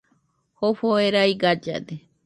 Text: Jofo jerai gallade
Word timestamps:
Jofo 0.57 0.89
jerai 1.03 1.35
gallade 1.41 2.01